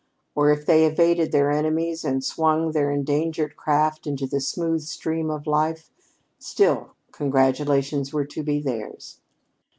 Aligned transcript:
Or 0.33 0.49
if 0.51 0.65
they 0.65 0.83
evaded 0.83 1.31
their 1.31 1.51
enemies 1.51 2.03
and 2.03 2.23
swung 2.23 2.71
their 2.71 2.89
endangered 2.89 3.55
craft 3.55 4.07
into 4.07 4.25
the 4.25 4.41
smooth 4.41 4.81
stream 4.81 5.29
of 5.29 5.45
life, 5.45 5.91
still 6.39 6.95
congratulations 7.11 8.11
were 8.11 8.25
to 8.25 8.41
be 8.41 8.59
theirs. 8.59 9.19